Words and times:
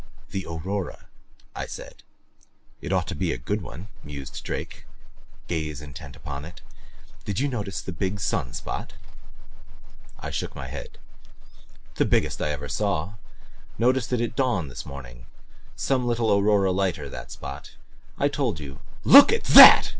"The 0.31 0.47
aurora," 0.49 1.05
I 1.55 1.67
said. 1.67 2.01
"It 2.81 2.91
ought 2.91 3.05
to 3.05 3.13
be 3.15 3.31
a 3.31 3.37
good 3.37 3.61
one," 3.61 3.87
mused 4.03 4.41
Drake, 4.43 4.87
gaze 5.47 5.79
intent 5.79 6.15
upon 6.15 6.43
it. 6.43 6.61
"Did 7.23 7.39
you 7.39 7.47
notice 7.47 7.81
the 7.81 7.91
big 7.91 8.19
sun 8.19 8.53
spot?" 8.53 8.93
I 10.19 10.31
shook 10.31 10.55
my 10.55 10.69
head. 10.69 10.97
"The 11.97 12.05
biggest 12.05 12.41
I 12.41 12.49
ever 12.49 12.67
saw. 12.67 13.13
Noticed 13.77 14.11
it 14.11 14.15
first 14.17 14.29
at 14.31 14.35
dawn 14.35 14.69
this 14.69 14.87
morning. 14.87 15.27
Some 15.75 16.07
little 16.07 16.35
aurora 16.35 16.71
lighter 16.71 17.07
that 17.07 17.31
spot. 17.31 17.75
I 18.17 18.27
told 18.27 18.59
you 18.59 18.79
look 19.03 19.31
at 19.31 19.43
that!" 19.53 19.89